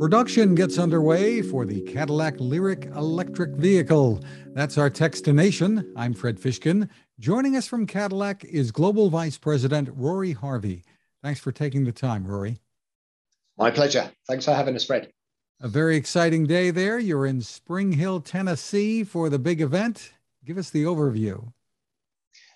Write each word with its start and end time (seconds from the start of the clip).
Production 0.00 0.54
gets 0.54 0.78
underway 0.78 1.42
for 1.42 1.66
the 1.66 1.82
Cadillac 1.82 2.38
Lyriq 2.38 2.96
electric 2.96 3.50
vehicle. 3.50 4.24
That's 4.54 4.78
our 4.78 4.88
text 4.88 5.26
to 5.26 5.34
nation. 5.34 5.92
I'm 5.94 6.14
Fred 6.14 6.40
Fishkin. 6.40 6.88
Joining 7.18 7.54
us 7.54 7.66
from 7.66 7.86
Cadillac 7.86 8.42
is 8.46 8.72
Global 8.72 9.10
Vice 9.10 9.36
President 9.36 9.90
Rory 9.92 10.32
Harvey. 10.32 10.84
Thanks 11.22 11.38
for 11.38 11.52
taking 11.52 11.84
the 11.84 11.92
time, 11.92 12.26
Rory. 12.26 12.56
My 13.58 13.70
pleasure. 13.70 14.10
Thanks 14.26 14.46
for 14.46 14.54
having 14.54 14.74
us, 14.74 14.86
Fred. 14.86 15.12
A 15.60 15.68
very 15.68 15.96
exciting 15.96 16.46
day 16.46 16.70
there. 16.70 16.98
You're 16.98 17.26
in 17.26 17.42
Spring 17.42 17.92
Hill, 17.92 18.22
Tennessee 18.22 19.04
for 19.04 19.28
the 19.28 19.38
big 19.38 19.60
event. 19.60 20.12
Give 20.46 20.56
us 20.56 20.70
the 20.70 20.84
overview. 20.84 21.52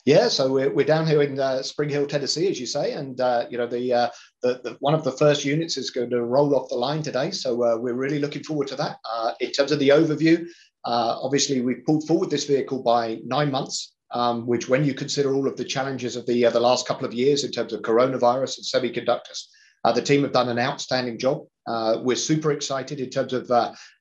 Yeah, 0.04 0.28
so 0.28 0.52
we're, 0.52 0.70
we're 0.70 0.84
down 0.84 1.06
here 1.06 1.22
in 1.22 1.40
uh, 1.40 1.62
Spring 1.62 1.88
Hill, 1.88 2.06
Tennessee, 2.06 2.50
as 2.50 2.60
you 2.60 2.66
say, 2.66 2.92
and 2.92 3.18
uh, 3.22 3.46
you 3.48 3.56
know 3.56 3.66
the, 3.66 3.90
uh, 3.90 4.08
the, 4.42 4.60
the, 4.62 4.76
one 4.80 4.92
of 4.92 5.02
the 5.02 5.12
first 5.12 5.46
units 5.46 5.78
is 5.78 5.90
going 5.90 6.10
to 6.10 6.22
roll 6.22 6.54
off 6.54 6.68
the 6.68 6.74
line 6.74 7.02
today, 7.02 7.30
so 7.30 7.64
uh, 7.64 7.78
we're 7.78 7.94
really 7.94 8.18
looking 8.18 8.44
forward 8.44 8.68
to 8.68 8.76
that. 8.76 8.98
Uh, 9.10 9.32
in 9.40 9.50
terms 9.50 9.72
of 9.72 9.78
the 9.78 9.88
overview, 9.88 10.44
uh, 10.84 11.16
obviously 11.22 11.62
we 11.62 11.76
pulled 11.86 12.06
forward 12.06 12.28
this 12.28 12.44
vehicle 12.44 12.82
by 12.82 13.18
nine 13.24 13.50
months, 13.50 13.94
um, 14.10 14.46
which, 14.46 14.68
when 14.68 14.84
you 14.84 14.92
consider 14.92 15.34
all 15.34 15.48
of 15.48 15.56
the 15.56 15.64
challenges 15.64 16.16
of 16.16 16.26
the 16.26 16.42
the 16.44 16.60
last 16.60 16.86
couple 16.86 17.06
of 17.06 17.14
years 17.14 17.42
in 17.42 17.50
terms 17.50 17.72
of 17.72 17.80
coronavirus 17.80 18.58
and 18.58 18.84
semiconductors, 18.84 19.44
the 19.94 20.02
team 20.02 20.22
have 20.22 20.32
done 20.32 20.50
an 20.50 20.58
outstanding 20.58 21.18
job. 21.18 21.46
we're 22.02 22.14
super 22.14 22.52
excited 22.52 23.00
in 23.00 23.08
terms 23.08 23.32
of 23.32 23.48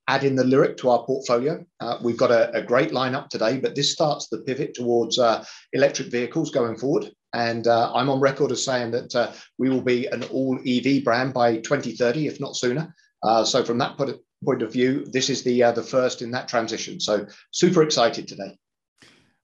adding 0.07 0.35
the 0.35 0.43
Lyriq 0.43 0.77
to 0.77 0.89
our 0.89 1.03
portfolio. 1.05 1.65
Uh, 1.79 1.97
we've 2.03 2.17
got 2.17 2.31
a, 2.31 2.53
a, 2.53 2.61
great 2.61 2.91
lineup 2.91 3.29
today, 3.29 3.57
but 3.57 3.75
this 3.75 3.91
starts 3.91 4.27
the 4.27 4.39
pivot 4.39 4.73
towards 4.73 5.17
uh, 5.17 5.43
electric 5.71 6.09
vehicles 6.09 6.51
going 6.51 6.75
forward. 6.75 7.11
And 7.33 7.67
uh, 7.67 7.91
I'm 7.93 8.09
on 8.09 8.19
record 8.19 8.51
as 8.51 8.63
saying 8.63 8.91
that 8.91 9.15
uh, 9.15 9.31
we 9.57 9.69
will 9.69 9.81
be 9.81 10.07
an 10.07 10.23
all 10.25 10.59
EV 10.65 11.03
brand 11.03 11.33
by 11.33 11.57
2030, 11.57 12.27
if 12.27 12.39
not 12.39 12.55
sooner. 12.55 12.93
Uh, 13.23 13.43
so 13.45 13.63
from 13.63 13.77
that 13.79 13.97
point 13.97 14.61
of 14.61 14.73
view, 14.73 15.05
this 15.05 15.29
is 15.29 15.43
the 15.43 15.63
uh, 15.63 15.71
the 15.71 15.81
first 15.81 16.21
in 16.21 16.31
that 16.31 16.47
transition. 16.47 16.99
So 16.99 17.25
super 17.51 17.81
excited 17.81 18.27
today. 18.27 18.57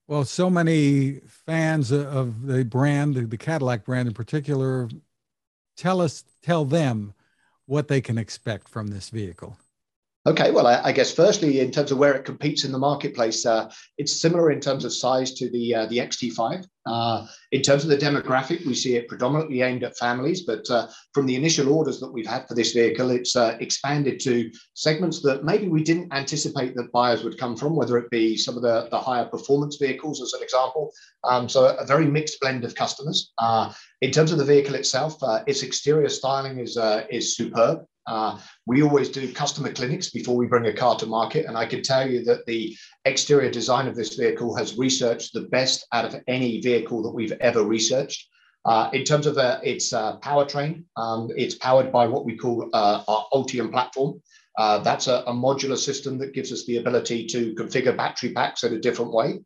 Well, 0.06 0.24
so 0.24 0.50
many 0.50 1.20
fans 1.46 1.90
of 1.92 2.46
the 2.46 2.64
brand, 2.64 3.14
the 3.14 3.36
Cadillac 3.36 3.84
brand 3.84 4.08
in 4.08 4.14
particular, 4.14 4.88
tell 5.76 6.00
us, 6.00 6.24
tell 6.42 6.64
them 6.64 7.14
what 7.66 7.86
they 7.86 8.00
can 8.00 8.18
expect 8.18 8.68
from 8.68 8.88
this 8.88 9.08
vehicle. 9.08 9.56
Okay, 10.26 10.50
well, 10.50 10.66
I, 10.66 10.82
I, 10.84 10.92
guess 10.92 11.10
firstly, 11.10 11.60
in 11.60 11.70
terms 11.70 11.90
of 11.90 11.96
where 11.96 12.12
it 12.12 12.26
competes 12.26 12.64
in 12.64 12.72
the 12.72 12.78
marketplace, 12.78 13.46
uh, 13.46 13.70
it's 13.96 14.20
similar 14.20 14.50
in 14.50 14.60
terms 14.60 14.84
of 14.84 14.92
size 14.92 15.32
to 15.32 15.48
the 15.48 15.74
uh, 15.74 15.86
the 15.86 15.96
XT5. 15.96 16.66
Uh, 16.84 17.26
in 17.52 17.62
terms 17.62 17.84
of 17.84 17.88
the 17.88 17.96
demographic, 17.96 18.66
we 18.66 18.74
see 18.74 18.96
it 18.96 19.08
predominantly 19.08 19.62
aimed 19.62 19.82
at 19.82 19.96
families, 19.96 20.42
but 20.42 20.68
uh, 20.68 20.88
from 21.14 21.24
the 21.24 21.34
initial 21.34 21.72
orders 21.72 22.00
that 22.00 22.12
we've 22.12 22.26
had 22.26 22.46
for 22.46 22.54
this 22.54 22.72
vehicle, 22.72 23.08
it's 23.10 23.34
uh, 23.34 23.56
expanded 23.60 24.20
to 24.20 24.50
segments 24.74 25.22
that 25.22 25.42
maybe 25.42 25.68
we 25.68 25.82
didn't 25.82 26.12
anticipate 26.12 26.74
that 26.74 26.92
buyers 26.92 27.24
would 27.24 27.38
come 27.38 27.56
from, 27.56 27.74
whether 27.74 27.96
it 27.96 28.10
be 28.10 28.36
some 28.36 28.56
of 28.56 28.62
the, 28.62 28.88
the 28.90 28.98
higher 28.98 29.24
performance 29.24 29.76
vehicles, 29.76 30.20
as 30.20 30.34
an 30.34 30.42
example. 30.42 30.92
Um, 31.24 31.48
so 31.48 31.74
a 31.78 31.86
very 31.86 32.06
mixed 32.06 32.38
blend 32.40 32.64
of 32.64 32.74
customers. 32.74 33.32
Uh, 33.38 33.72
in 34.02 34.10
terms 34.10 34.32
of 34.32 34.38
the 34.38 34.44
vehicle 34.44 34.74
itself, 34.74 35.16
its 35.46 35.62
exterior 35.62 36.10
styling 36.10 36.58
is 36.58 36.76
is 37.08 37.36
superb. 37.36 37.86
Uh, 38.10 38.36
we 38.66 38.82
always 38.82 39.08
do 39.08 39.32
customer 39.32 39.72
clinics 39.72 40.10
before 40.10 40.36
we 40.36 40.46
bring 40.46 40.66
a 40.66 40.72
car 40.72 40.96
to 40.96 41.06
market, 41.06 41.46
and 41.46 41.56
I 41.56 41.64
can 41.64 41.80
tell 41.80 42.10
you 42.10 42.24
that 42.24 42.44
the 42.44 42.76
exterior 43.04 43.50
design 43.50 43.86
of 43.86 43.94
this 43.94 44.16
vehicle 44.16 44.54
has 44.56 44.76
researched 44.76 45.32
the 45.32 45.42
best 45.42 45.86
out 45.92 46.04
of 46.04 46.20
any 46.26 46.60
vehicle 46.60 47.02
that 47.04 47.14
we've 47.14 47.32
ever 47.40 47.62
researched. 47.62 48.26
Uh, 48.64 48.90
in 48.92 49.04
terms 49.04 49.26
of 49.26 49.38
uh, 49.38 49.60
its 49.62 49.92
uh, 49.92 50.18
powertrain, 50.18 50.82
um, 50.96 51.28
it's 51.36 51.54
powered 51.54 51.92
by 51.92 52.06
what 52.06 52.24
we 52.24 52.36
call 52.36 52.68
uh, 52.72 53.02
our 53.06 53.26
Ultium 53.32 53.70
platform. 53.70 54.20
That's 54.58 55.06
a, 55.06 55.22
a, 55.26 55.32
modular 55.32 55.78
system 55.78 56.18
that 56.18 56.34
gives 56.34 56.52
us 56.52 56.66
the 56.66 56.78
ability 56.78 57.26
to 57.28 57.54
configure 57.54 57.96
battery 57.96 58.32
packs 58.34 58.64
in 58.64 58.74
a 58.74 58.78
different 58.78 59.12
way. 59.12 59.38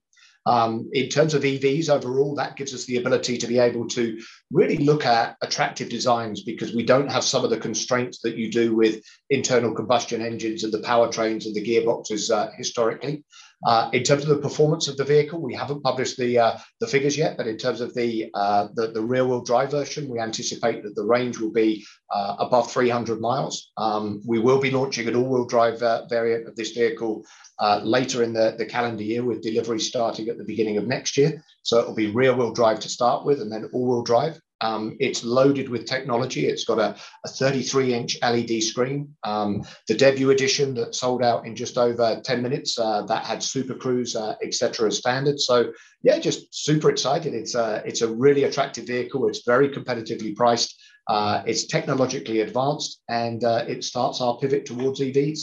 Um, 0.47 0.91
in 0.93 1.09
terms 1.09 1.32
of 1.32 1.43
EVs 1.43 1.88
overall, 1.88 2.34
that 2.34 2.56
gives 2.56 2.75
us 2.75 2.84
the 2.84 2.99
ability 2.99 3.38
to 3.38 3.47
be 3.47 3.59
able 3.59 3.88
to 3.88 4.21
really 4.50 4.77
look 4.77 5.06
at 5.06 5.37
attractive 5.41 5.88
designs 5.88 6.43
because 6.43 6.75
we 6.75 6.84
don't 6.84 7.10
have 7.10 7.25
some 7.25 7.44
of 7.44 7.50
the 7.50 7.59
constraints 7.59 8.21
that 8.21 8.37
you 8.37 8.50
do 8.50 8.75
with 8.75 9.03
internal 9.31 9.75
combustion 9.75 10.21
engines 10.21 10.62
and 10.62 10.72
the 10.72 10.81
powertrains 10.81 11.47
and 11.47 11.54
the 11.54 11.65
gearboxes 11.65 12.31
uh, 12.31 12.50
historically. 12.56 13.25
Uh, 13.64 13.88
in 13.92 14.02
terms 14.02 14.22
of 14.22 14.28
the 14.28 14.36
performance 14.36 14.88
of 14.88 14.97
the 14.97 15.04
vehicle, 15.04 15.41
we 15.41 15.54
haven't 15.54 15.82
published 15.82 16.16
the 16.19 16.38
uh, 16.38 16.58
the 16.80 16.86
figures 16.86 17.16
yet, 17.16 17.36
but 17.36 17.47
in 17.47 17.56
terms 17.56 17.80
of 17.80 17.94
the, 17.94 18.30
uh, 18.34 18.69
the, 18.75 18.88
the 18.88 19.00
rear 19.00 19.26
wheel 19.26 19.42
drive 19.42 19.70
version, 19.70 20.08
we 20.08 20.19
anticipate 20.19 20.82
that 20.82 20.94
the 20.94 21.04
range 21.04 21.38
will 21.38 21.52
be 21.52 21.84
uh, 22.14 22.36
above 22.38 22.70
300 22.70 23.20
miles. 23.20 23.72
Um, 23.76 24.20
we 24.26 24.38
will 24.38 24.60
be 24.60 24.70
launching 24.70 25.08
an 25.08 25.16
all 25.16 25.28
wheel 25.28 25.47
drive 25.47 25.82
uh, 25.82 26.06
variant 26.08 26.47
of 26.47 26.56
this 26.56 26.72
vehicle 26.72 27.24
uh, 27.58 27.80
later 27.82 28.22
in 28.22 28.32
the, 28.32 28.54
the 28.58 28.66
calendar 28.66 29.03
year, 29.03 29.24
with 29.24 29.42
delivery 29.42 29.80
starting 29.80 30.28
at 30.28 30.38
the 30.38 30.44
beginning 30.44 30.76
of 30.76 30.86
next 30.86 31.16
year. 31.16 31.42
So 31.62 31.78
it 31.78 31.86
will 31.86 31.94
be 31.94 32.10
rear 32.10 32.34
wheel 32.34 32.53
drive 32.53 32.80
to 32.80 32.88
start 32.88 33.24
with, 33.24 33.41
and 33.41 33.50
then 33.50 33.70
all 33.72 33.88
wheel 33.88 34.03
drive. 34.03 34.38
Um, 34.64 34.97
it's 34.98 35.22
loaded 35.22 35.69
with 35.69 35.84
technology. 35.84 36.47
It's 36.47 36.64
got 36.64 36.78
a, 36.78 36.97
a 37.25 37.28
33 37.28 37.92
inch 37.92 38.19
LED 38.22 38.62
screen. 38.62 39.14
Um, 39.22 39.62
the 39.88 39.94
debut 39.94 40.30
edition 40.30 40.72
that 40.75 40.94
sold 40.94 41.22
out 41.22 41.47
in 41.47 41.54
just 41.54 41.76
over 41.76 42.20
10 42.25 42.42
minutes, 42.42 42.78
uh, 42.78 43.03
that 43.03 43.24
had 43.26 43.42
Super 43.42 43.74
Cruise, 43.74 44.16
uh, 44.16 44.36
etc. 44.42 44.88
as 44.88 44.98
standard. 44.98 45.38
So, 45.38 45.72
yeah, 46.03 46.19
just 46.19 46.54
super 46.54 46.88
excited. 46.88 47.34
It's 47.34 47.54
a, 47.54 47.82
it's 47.84 48.00
a 48.00 48.08
really 48.08 48.44
attractive 48.44 48.86
vehicle. 48.86 49.28
It's 49.28 49.42
very 49.44 49.69
competitively 49.69 50.34
priced. 50.34 50.74
Uh, 51.08 51.42
it's 51.47 51.66
technologically 51.66 52.41
advanced 52.41 53.03
and 53.10 53.44
uh, 53.44 53.64
it 53.69 53.84
starts 53.84 54.22
our 54.22 54.38
pivot 54.38 54.64
towards 54.64 55.00
EVs. 55.00 55.41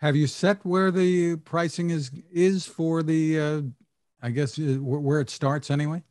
Have 0.00 0.14
you 0.14 0.26
set 0.26 0.64
where 0.64 0.90
the 0.90 1.36
pricing 1.36 1.90
is 1.90 2.12
is 2.30 2.66
for 2.66 3.02
the? 3.02 3.40
Uh, 3.40 3.62
I 4.22 4.30
guess 4.30 4.58
uh, 4.58 4.76
where 4.80 5.20
it 5.20 5.30
starts 5.30 5.70
anyway. 5.70 6.02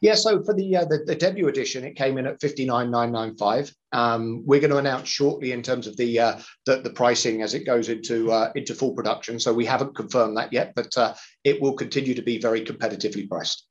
Yeah, 0.00 0.14
so 0.14 0.42
for 0.42 0.54
the, 0.54 0.76
uh, 0.76 0.84
the, 0.84 1.04
the 1.06 1.14
debut 1.14 1.48
edition, 1.48 1.84
it 1.84 1.96
came 1.96 2.18
in 2.18 2.26
at 2.26 2.40
fifty 2.40 2.64
nine 2.64 2.90
nine 2.90 3.12
nine 3.12 3.36
five. 3.36 3.72
Um, 3.92 4.42
we're 4.44 4.60
going 4.60 4.70
to 4.70 4.78
announce 4.78 5.08
shortly 5.08 5.52
in 5.52 5.62
terms 5.62 5.86
of 5.86 5.96
the 5.96 6.18
uh, 6.18 6.38
the, 6.66 6.80
the, 6.80 6.90
pricing 6.90 7.42
as 7.42 7.54
it 7.54 7.64
goes 7.64 7.88
into 7.88 8.30
uh, 8.32 8.50
into 8.54 8.74
full 8.74 8.92
production. 8.92 9.38
So 9.38 9.52
we 9.52 9.64
haven't 9.64 9.94
confirmed 9.96 10.36
that 10.36 10.52
yet, 10.52 10.72
but 10.74 10.96
uh, 10.96 11.14
it 11.44 11.60
will 11.60 11.74
continue 11.74 12.14
to 12.14 12.22
be 12.22 12.38
very 12.38 12.64
competitively 12.64 13.28
priced. 13.28 13.66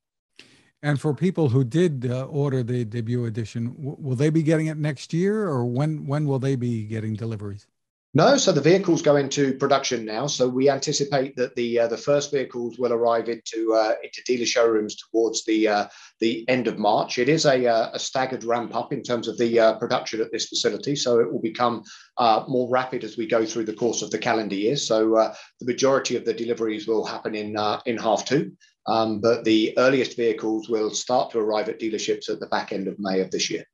And 0.81 0.99
for 0.99 1.13
people 1.13 1.49
who 1.49 1.63
did 1.63 2.11
uh, 2.11 2.25
order 2.25 2.61
the 2.61 2.83
debut 2.83 3.25
edition, 3.25 3.73
w- 3.75 3.95
will 3.99 4.15
they 4.17 4.29
be 4.29 4.43
getting 4.43 4.67
it 4.67 4.77
next 4.77 5.13
year, 5.13 5.47
or 5.47 5.65
when 5.65 6.05
when 6.05 6.25
will 6.25 6.39
they 6.39 6.55
be 6.55 6.85
getting 6.85 7.13
deliveries? 7.13 7.67
No, 8.15 8.37
so 8.37 8.51
the 8.51 8.61
vehicles 8.61 9.01
go 9.01 9.15
into 9.15 9.55
production 9.55 10.05
now. 10.05 10.27
So 10.27 10.47
we 10.47 10.69
anticipate 10.69 11.35
that 11.37 11.55
the 11.55 11.79
uh, 11.79 11.87
the 11.87 11.97
first 11.97 12.31
vehicles 12.31 12.77
will 12.77 12.93
arrive 12.93 13.27
into 13.27 13.73
uh, 13.73 13.95
into 14.03 14.21
dealer 14.27 14.45
showrooms 14.45 14.95
towards 14.95 15.43
the 15.45 15.67
uh, 15.67 15.87
the 16.19 16.47
end 16.47 16.67
of 16.67 16.77
March. 16.77 17.17
It 17.17 17.27
is 17.27 17.45
a, 17.45 17.65
uh, 17.65 17.89
a 17.91 17.97
staggered 17.97 18.43
ramp 18.43 18.75
up 18.75 18.93
in 18.93 19.01
terms 19.01 19.27
of 19.27 19.39
the 19.39 19.59
uh, 19.59 19.79
production 19.79 20.21
at 20.21 20.31
this 20.31 20.47
facility, 20.47 20.95
so 20.95 21.19
it 21.21 21.31
will 21.31 21.41
become 21.41 21.81
uh, 22.17 22.43
more 22.47 22.69
rapid 22.69 23.03
as 23.03 23.17
we 23.17 23.25
go 23.25 23.47
through 23.47 23.65
the 23.65 23.73
course 23.73 24.03
of 24.03 24.11
the 24.11 24.19
calendar 24.19 24.55
year. 24.55 24.75
So 24.75 25.33
the 25.59 25.65
majority 25.65 26.15
of 26.15 26.23
the 26.23 26.35
deliveries 26.35 26.87
will 26.87 27.05
happen 27.05 27.33
in 27.33 27.57
in 27.87 27.97
half 27.97 28.25
two, 28.25 28.51
um, 28.85 29.21
but 29.21 29.43
the 29.43 29.73
earliest 29.79 30.17
vehicles 30.17 30.69
will 30.69 30.91
start 30.91 31.31
to 31.31 31.39
arrive 31.39 31.67
at 31.67 31.79
dealerships 31.79 32.29
at 32.29 32.39
the 32.39 32.47
back 32.47 32.73
end 32.73 32.87
of 32.87 32.99
May 32.99 33.21
of 33.21 33.31
this 33.31 33.49
year. 33.49 33.65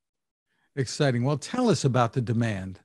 Exciting. 0.78 1.25
Well, 1.25 1.38
tell 1.38 1.69
us 1.69 1.83
about 1.83 2.13
the 2.13 2.22
demand. 2.22 2.79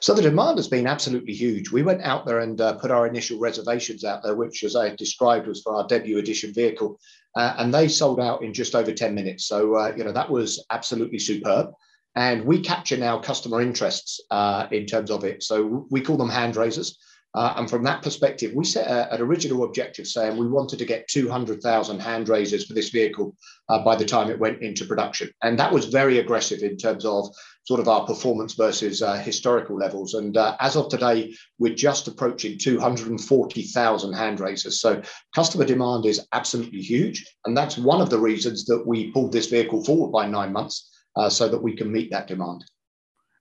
So 0.00 0.14
the 0.14 0.22
demand 0.22 0.58
has 0.58 0.68
been 0.68 0.86
absolutely 0.86 1.34
huge. 1.34 1.70
We 1.70 1.82
went 1.82 2.02
out 2.02 2.26
there 2.26 2.40
and 2.40 2.60
uh, 2.60 2.74
put 2.74 2.90
our 2.90 3.06
initial 3.06 3.38
reservations 3.38 4.04
out 4.04 4.22
there, 4.22 4.34
which, 4.34 4.64
as 4.64 4.74
I 4.74 4.94
described, 4.94 5.46
was 5.46 5.62
for 5.62 5.74
our 5.74 5.86
debut 5.86 6.18
edition 6.18 6.52
vehicle, 6.52 6.98
uh, 7.36 7.54
and 7.58 7.72
they 7.72 7.88
sold 7.88 8.20
out 8.20 8.42
in 8.42 8.54
just 8.54 8.74
over 8.74 8.92
10 8.92 9.14
minutes. 9.14 9.46
So, 9.46 9.74
uh, 9.74 9.92
you 9.96 10.04
know, 10.04 10.12
that 10.12 10.30
was 10.30 10.64
absolutely 10.70 11.18
superb. 11.18 11.70
And 12.14 12.44
we 12.46 12.60
capture 12.60 12.96
now 12.96 13.18
customer 13.18 13.60
interests 13.60 14.20
uh, 14.30 14.66
in 14.70 14.86
terms 14.86 15.10
of 15.10 15.24
it. 15.24 15.42
So 15.42 15.86
we 15.90 16.00
call 16.00 16.16
them 16.16 16.30
hand 16.30 16.56
raisers. 16.56 16.98
Uh, 17.34 17.52
and 17.56 17.68
from 17.68 17.82
that 17.82 18.02
perspective, 18.02 18.52
we 18.54 18.64
set 18.64 18.86
a, 18.86 19.12
an 19.12 19.20
original 19.20 19.64
objective 19.64 20.06
saying 20.06 20.36
we 20.36 20.48
wanted 20.48 20.78
to 20.78 20.86
get 20.86 21.06
200,000 21.08 22.00
hand 22.00 22.28
raisers 22.30 22.64
for 22.64 22.72
this 22.72 22.88
vehicle 22.88 23.36
uh, 23.68 23.84
by 23.84 23.94
the 23.94 24.04
time 24.04 24.30
it 24.30 24.38
went 24.38 24.62
into 24.62 24.86
production. 24.86 25.30
And 25.42 25.58
that 25.58 25.70
was 25.72 25.86
very 25.86 26.18
aggressive 26.18 26.60
in 26.62 26.78
terms 26.78 27.04
of 27.04 27.28
sort 27.64 27.80
of 27.80 27.88
our 27.88 28.06
performance 28.06 28.54
versus 28.54 29.02
uh, 29.02 29.16
historical 29.16 29.76
levels. 29.76 30.14
And 30.14 30.36
uh, 30.36 30.56
as 30.60 30.76
of 30.76 30.88
today, 30.88 31.34
we're 31.58 31.74
just 31.74 32.08
approaching 32.08 32.58
240,000 32.58 34.12
hand 34.12 34.40
raisers. 34.40 34.80
So 34.80 35.02
customer 35.34 35.64
demand 35.64 36.06
is 36.06 36.26
absolutely 36.32 36.80
huge. 36.80 37.26
And 37.44 37.56
that's 37.56 37.76
one 37.76 38.00
of 38.00 38.08
the 38.08 38.20
reasons 38.20 38.64
that 38.66 38.86
we 38.86 39.10
pulled 39.10 39.32
this 39.32 39.48
vehicle 39.48 39.84
forward 39.84 40.12
by 40.12 40.26
nine 40.26 40.52
months 40.52 40.88
uh, 41.16 41.28
so 41.28 41.48
that 41.48 41.62
we 41.62 41.76
can 41.76 41.92
meet 41.92 42.10
that 42.12 42.28
demand. 42.28 42.64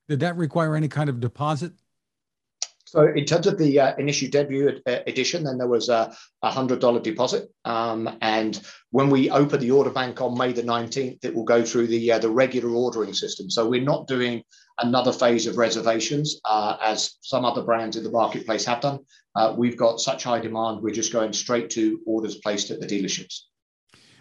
Did 0.09 0.19
that 0.19 0.35
require 0.35 0.75
any 0.75 0.87
kind 0.87 1.09
of 1.09 1.19
deposit? 1.19 1.73
So 2.95 3.07
in 3.07 3.25
terms 3.25 3.45
of 3.45 3.57
the 3.57 3.77
uh, 3.77 3.95
initial 3.97 4.29
debut 4.29 4.79
edition, 4.85 5.43
then 5.43 5.57
there 5.57 5.67
was 5.67 5.89
a, 5.89 6.15
a 6.41 6.49
$100 6.49 7.03
deposit. 7.03 7.49
Um, 7.65 8.17
and 8.21 8.61
when 8.91 9.09
we 9.09 9.29
open 9.29 9.59
the 9.59 9.71
order 9.71 9.89
bank 9.89 10.21
on 10.21 10.37
May 10.37 10.53
the 10.53 10.63
19th, 10.63 11.25
it 11.25 11.35
will 11.35 11.43
go 11.43 11.61
through 11.65 11.87
the, 11.87 12.13
uh, 12.13 12.19
the 12.19 12.29
regular 12.29 12.69
ordering 12.69 13.13
system. 13.13 13.49
So 13.49 13.67
we're 13.67 13.83
not 13.83 14.07
doing 14.07 14.43
another 14.79 15.11
phase 15.11 15.45
of 15.45 15.57
reservations 15.57 16.39
uh, 16.45 16.77
as 16.81 17.17
some 17.19 17.43
other 17.43 17.63
brands 17.63 17.97
in 17.97 18.05
the 18.05 18.11
marketplace 18.11 18.63
have 18.63 18.79
done. 18.79 18.99
Uh, 19.35 19.53
we've 19.57 19.77
got 19.77 19.99
such 19.99 20.23
high 20.23 20.39
demand, 20.39 20.81
we're 20.81 20.93
just 20.93 21.11
going 21.11 21.33
straight 21.33 21.69
to 21.71 21.99
orders 22.05 22.35
placed 22.37 22.71
at 22.71 22.79
the 22.79 22.87
dealerships. 22.87 23.41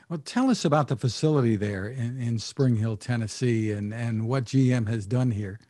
Well, 0.09 0.19
tell 0.19 0.51
us 0.51 0.65
about 0.65 0.89
the 0.89 0.97
facility 0.97 1.55
there 1.55 1.87
in, 1.87 2.21
in 2.21 2.41
Spring 2.41 2.77
Hill, 2.77 2.97
Tennessee, 2.97 3.71
and, 3.71 3.95
and 3.95 4.27
what 4.27 4.45
GM 4.45 4.89
has 4.89 5.07
done 5.07 5.31
here. 5.31 5.61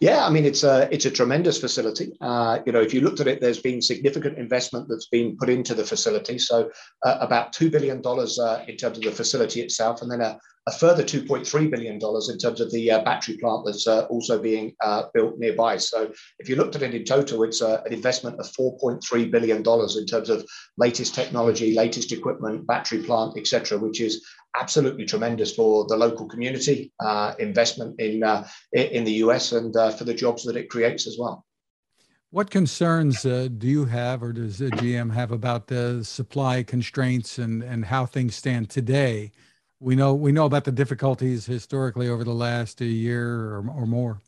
Yeah, 0.00 0.26
I 0.26 0.30
mean 0.30 0.44
it's 0.44 0.64
a 0.64 0.88
it's 0.92 1.06
a 1.06 1.10
tremendous 1.10 1.60
facility. 1.60 2.12
Uh, 2.20 2.58
you 2.66 2.72
know, 2.72 2.80
if 2.80 2.92
you 2.92 3.00
looked 3.00 3.20
at 3.20 3.28
it, 3.28 3.40
there's 3.40 3.60
been 3.60 3.80
significant 3.80 4.38
investment 4.38 4.88
that's 4.88 5.06
been 5.06 5.36
put 5.36 5.48
into 5.48 5.74
the 5.74 5.84
facility. 5.84 6.38
So 6.38 6.70
uh, 7.04 7.18
about 7.20 7.52
two 7.52 7.70
billion 7.70 8.02
dollars 8.02 8.38
uh, 8.38 8.64
in 8.68 8.76
terms 8.76 8.98
of 8.98 9.04
the 9.04 9.12
facility 9.12 9.60
itself, 9.60 10.02
and 10.02 10.10
then 10.10 10.20
a, 10.20 10.38
a 10.68 10.72
further 10.72 11.04
$2.3 11.04 11.70
billion 11.70 11.94
in 11.94 12.38
terms 12.38 12.60
of 12.60 12.72
the 12.72 12.90
uh, 12.90 13.04
battery 13.04 13.36
plant 13.36 13.64
that's 13.64 13.86
uh, 13.86 14.04
also 14.06 14.36
being 14.36 14.74
uh, 14.82 15.04
built 15.14 15.38
nearby. 15.38 15.76
So 15.76 16.10
if 16.40 16.48
you 16.48 16.56
looked 16.56 16.74
at 16.74 16.82
it 16.82 16.92
in 16.92 17.04
total, 17.04 17.44
it's 17.44 17.62
uh, 17.62 17.82
an 17.86 17.92
investment 17.92 18.40
of 18.40 18.46
$4.3 18.46 19.30
billion 19.30 19.58
in 19.58 20.06
terms 20.06 20.28
of 20.28 20.44
latest 20.76 21.14
technology, 21.14 21.72
latest 21.74 22.10
equipment, 22.10 22.66
battery 22.66 23.02
plant, 23.02 23.38
etc., 23.38 23.78
which 23.78 24.00
is 24.00 24.26
absolutely 24.60 25.04
tremendous 25.04 25.54
for 25.54 25.86
the 25.86 25.96
local 25.96 26.26
community, 26.26 26.92
uh, 26.98 27.34
investment 27.38 28.00
in, 28.00 28.24
uh, 28.24 28.46
in 28.72 29.04
the 29.04 29.12
US, 29.24 29.52
and 29.52 29.72
for 29.96 30.02
the 30.02 30.14
jobs 30.14 30.42
that 30.44 30.56
it 30.56 30.68
creates 30.68 31.06
as 31.06 31.16
well. 31.16 31.44
What 32.30 32.50
concerns 32.50 33.22
do 33.22 33.50
you 33.60 33.84
have, 33.84 34.20
or 34.20 34.32
does 34.32 34.58
GM 34.58 35.12
have 35.12 35.30
about 35.30 35.68
the 35.68 36.02
supply 36.02 36.64
constraints 36.64 37.38
and, 37.38 37.62
and 37.62 37.84
how 37.84 38.04
things 38.04 38.34
stand 38.34 38.68
today 38.68 39.30
we 39.80 39.96
know 39.96 40.14
we 40.14 40.32
know 40.32 40.46
about 40.46 40.64
the 40.64 40.72
difficulties 40.72 41.46
historically 41.46 42.08
over 42.08 42.24
the 42.24 42.34
last 42.34 42.80
year 42.80 43.28
or, 43.28 43.68
or 43.70 43.86
more. 43.86 44.20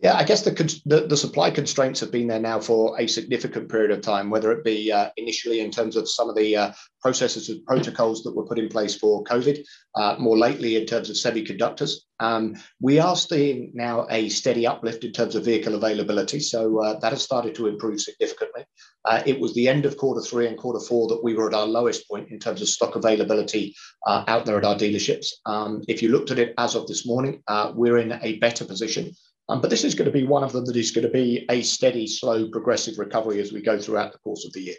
Yeah, 0.00 0.14
I 0.14 0.24
guess 0.24 0.42
the, 0.42 0.50
the, 0.84 1.06
the 1.06 1.16
supply 1.16 1.50
constraints 1.50 2.00
have 2.00 2.12
been 2.12 2.26
there 2.28 2.38
now 2.38 2.60
for 2.60 3.00
a 3.00 3.06
significant 3.06 3.70
period 3.70 3.90
of 3.90 4.02
time. 4.02 4.28
Whether 4.28 4.52
it 4.52 4.62
be 4.62 4.92
uh, 4.92 5.08
initially 5.16 5.60
in 5.60 5.70
terms 5.70 5.96
of 5.96 6.06
some 6.06 6.28
of 6.28 6.36
the 6.36 6.54
uh, 6.54 6.72
processes 7.00 7.48
and 7.48 7.64
protocols 7.64 8.22
that 8.24 8.36
were 8.36 8.44
put 8.44 8.58
in 8.58 8.68
place 8.68 8.94
for 8.94 9.24
COVID, 9.24 9.64
uh, 9.94 10.16
more 10.18 10.36
lately 10.36 10.76
in 10.76 10.84
terms 10.84 11.08
of 11.08 11.16
semiconductors. 11.16 11.92
Um, 12.20 12.56
we 12.78 12.98
are 12.98 13.16
seeing 13.16 13.70
now 13.72 14.06
a 14.10 14.28
steady 14.28 14.66
uplift 14.66 15.04
in 15.04 15.12
terms 15.12 15.34
of 15.34 15.46
vehicle 15.46 15.74
availability, 15.74 16.40
so 16.40 16.82
uh, 16.82 16.98
that 17.00 17.12
has 17.12 17.22
started 17.22 17.54
to 17.54 17.66
improve 17.66 17.98
significantly. 18.00 18.66
Uh, 19.06 19.22
it 19.24 19.40
was 19.40 19.54
the 19.54 19.68
end 19.68 19.86
of 19.86 19.96
quarter 19.96 20.20
three 20.20 20.46
and 20.46 20.58
quarter 20.58 20.84
four 20.84 21.08
that 21.08 21.24
we 21.24 21.34
were 21.34 21.48
at 21.48 21.54
our 21.54 21.66
lowest 21.66 22.06
point 22.10 22.28
in 22.30 22.38
terms 22.38 22.60
of 22.60 22.68
stock 22.68 22.96
availability 22.96 23.74
uh, 24.06 24.24
out 24.28 24.44
there 24.44 24.58
at 24.58 24.64
our 24.64 24.76
dealerships. 24.76 25.28
Um, 25.46 25.82
if 25.88 26.02
you 26.02 26.10
looked 26.10 26.30
at 26.30 26.38
it 26.38 26.52
as 26.58 26.74
of 26.74 26.86
this 26.86 27.06
morning, 27.06 27.42
we're 27.74 27.98
in 27.98 28.18
a 28.22 28.38
better 28.40 28.66
position. 28.66 29.12
Um, 29.48 29.60
but 29.60 29.70
this 29.70 29.84
is 29.84 29.94
going 29.94 30.06
to 30.06 30.12
be 30.12 30.26
one 30.26 30.42
of 30.42 30.52
them 30.52 30.64
that 30.64 30.76
is 30.76 30.90
going 30.90 31.06
to 31.06 31.12
be 31.12 31.46
a 31.50 31.62
steady, 31.62 32.06
slow, 32.06 32.48
progressive 32.48 32.98
recovery 32.98 33.40
as 33.40 33.52
we 33.52 33.62
go 33.62 33.78
throughout 33.78 34.12
the 34.12 34.18
course 34.18 34.44
of 34.44 34.52
the 34.52 34.60
year. 34.60 34.74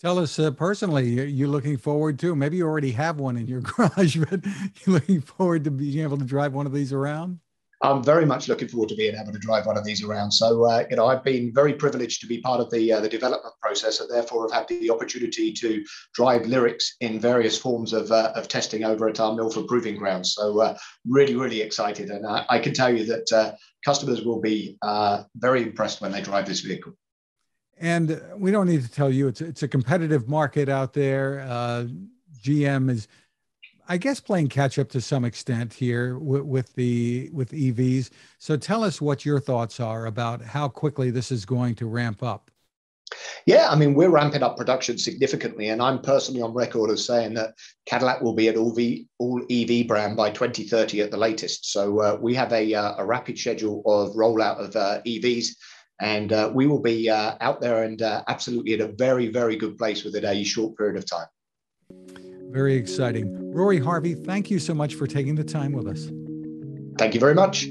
Tell 0.00 0.18
us 0.18 0.38
uh, 0.38 0.50
personally, 0.50 1.28
you're 1.30 1.48
looking 1.48 1.76
forward 1.76 2.18
to, 2.20 2.36
maybe 2.36 2.58
you 2.58 2.66
already 2.66 2.92
have 2.92 3.18
one 3.18 3.36
in 3.36 3.46
your 3.46 3.60
garage, 3.62 4.16
but 4.16 4.44
you're 4.44 4.94
looking 4.94 5.20
forward 5.20 5.64
to 5.64 5.70
being 5.70 6.00
able 6.00 6.18
to 6.18 6.24
drive 6.24 6.52
one 6.52 6.66
of 6.66 6.72
these 6.72 6.92
around? 6.92 7.40
I'm 7.82 8.02
very 8.02 8.24
much 8.24 8.48
looking 8.48 8.68
forward 8.68 8.88
to 8.88 8.96
being 8.96 9.14
able 9.14 9.32
to 9.32 9.38
drive 9.38 9.66
one 9.66 9.76
of 9.76 9.84
these 9.84 10.02
around. 10.02 10.32
So, 10.32 10.64
uh, 10.64 10.84
you 10.88 10.96
know, 10.96 11.06
I've 11.06 11.22
been 11.22 11.52
very 11.52 11.74
privileged 11.74 12.20
to 12.22 12.26
be 12.26 12.40
part 12.40 12.60
of 12.60 12.70
the 12.70 12.92
uh, 12.92 13.00
the 13.00 13.08
development 13.08 13.54
process, 13.60 14.00
and 14.00 14.08
therefore 14.10 14.48
have 14.48 14.68
had 14.68 14.68
the 14.68 14.90
opportunity 14.90 15.52
to 15.52 15.84
drive 16.14 16.42
Lyriqs 16.42 16.84
in 17.00 17.20
various 17.20 17.58
forms 17.58 17.92
of, 17.92 18.10
uh, 18.10 18.32
of 18.34 18.48
testing 18.48 18.84
over 18.84 19.08
at 19.08 19.20
our 19.20 19.34
Milford 19.34 19.66
Proving 19.66 19.96
Grounds. 19.96 20.34
So, 20.34 20.60
uh, 20.60 20.76
really, 21.06 21.36
really 21.36 21.60
excited, 21.60 22.10
and 22.10 22.26
I, 22.26 22.46
I, 22.48 22.58
can 22.58 22.72
tell 22.72 22.94
you 22.94 23.04
that 23.06 23.32
uh, 23.32 23.52
customers 23.84 24.22
will 24.22 24.40
be 24.40 24.78
uh, 24.80 25.24
very 25.36 25.62
impressed 25.62 26.00
when 26.00 26.12
they 26.12 26.22
drive 26.22 26.46
this 26.46 26.60
vehicle. 26.60 26.92
And 27.78 28.22
we 28.36 28.50
don't 28.50 28.68
need 28.68 28.82
to 28.84 28.90
tell 28.90 29.10
you 29.10 29.28
it's 29.28 29.42
it's 29.42 29.62
a 29.62 29.68
competitive 29.68 30.28
market 30.28 30.70
out 30.70 30.94
there. 30.94 31.46
GM 32.42 32.90
is 32.90 33.08
I 33.88 33.96
guess 33.96 34.20
playing 34.20 34.48
catch 34.48 34.78
up 34.78 34.88
to 34.90 35.00
some 35.00 35.24
extent 35.24 35.72
here 35.72 36.18
with, 36.18 36.42
with, 36.42 36.74
the 36.74 37.30
with 37.32 37.52
EVs. 37.52 38.10
So 38.38 38.56
tell 38.56 38.82
us 38.82 39.00
what 39.00 39.24
your 39.24 39.40
thoughts 39.40 39.80
are 39.80 40.06
about 40.06 40.42
how 40.42 40.68
quickly 40.68 41.10
this 41.10 41.30
is 41.30 41.44
going 41.44 41.74
to 41.76 41.86
ramp 41.86 42.22
up. 42.22 42.50
Yeah, 43.46 43.68
I 43.70 43.76
mean 43.76 43.94
we're 43.94 44.10
ramping 44.10 44.42
up 44.42 44.56
production 44.56 44.98
significantly, 44.98 45.68
and 45.68 45.80
I'm 45.80 46.00
personally 46.00 46.42
on 46.42 46.52
record 46.52 46.90
as 46.90 47.06
saying 47.06 47.34
that 47.34 47.54
Cadillac 47.86 48.20
will 48.20 48.34
be 48.34 48.48
an 48.48 48.56
all 48.56 48.74
V 48.74 49.06
all 49.18 49.40
EV 49.48 49.86
brand 49.86 50.16
by 50.16 50.30
2030 50.30 51.02
at 51.02 51.12
the 51.12 51.16
latest. 51.16 51.70
So 51.70 52.00
uh, 52.00 52.18
we 52.20 52.34
have 52.34 52.52
a, 52.52 52.74
uh, 52.74 52.94
a 52.98 53.06
rapid 53.06 53.38
schedule 53.38 53.82
of 53.86 54.16
rollout 54.16 54.58
of 54.58 54.74
uh, 54.74 55.00
EVs. 55.06 55.50
And 56.00 56.32
uh, 56.32 56.50
we 56.52 56.66
will 56.66 56.82
be 56.82 57.08
uh, 57.08 57.36
out 57.40 57.60
there 57.60 57.84
and 57.84 58.02
uh, 58.02 58.22
absolutely 58.28 58.74
in 58.74 58.82
a 58.82 58.88
very, 58.88 59.28
very 59.28 59.56
good 59.56 59.78
place 59.78 60.04
within 60.04 60.24
a 60.24 60.44
short 60.44 60.76
period 60.76 60.96
of 60.96 61.08
time. 61.08 61.26
Very 62.56 62.74
exciting. 62.74 63.52
Rory 63.52 63.78
Harvey, 63.78 64.14
thank 64.14 64.50
you 64.50 64.58
so 64.58 64.72
much 64.72 64.94
for 64.94 65.06
taking 65.06 65.34
the 65.34 65.44
time 65.44 65.72
with 65.72 65.86
us. 65.86 66.10
Thank 66.98 67.12
you 67.12 67.20
very 67.20 67.34
much. 67.34 67.68